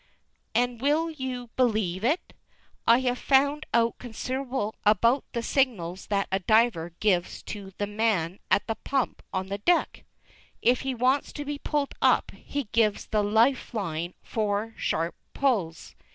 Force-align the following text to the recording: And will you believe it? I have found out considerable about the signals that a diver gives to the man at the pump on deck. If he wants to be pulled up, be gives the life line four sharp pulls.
And 0.55 0.81
will 0.81 1.11
you 1.11 1.51
believe 1.55 2.03
it? 2.03 2.33
I 2.87 3.01
have 3.01 3.19
found 3.19 3.67
out 3.71 3.99
considerable 3.99 4.73
about 4.83 5.25
the 5.33 5.43
signals 5.43 6.07
that 6.07 6.27
a 6.31 6.39
diver 6.39 6.93
gives 6.99 7.43
to 7.43 7.73
the 7.77 7.85
man 7.85 8.39
at 8.49 8.65
the 8.65 8.73
pump 8.73 9.21
on 9.31 9.47
deck. 9.63 10.03
If 10.59 10.81
he 10.81 10.95
wants 10.95 11.31
to 11.33 11.45
be 11.45 11.59
pulled 11.59 11.93
up, 12.01 12.31
be 12.31 12.67
gives 12.71 13.05
the 13.05 13.21
life 13.21 13.75
line 13.75 14.15
four 14.23 14.73
sharp 14.75 15.13
pulls. 15.35 15.93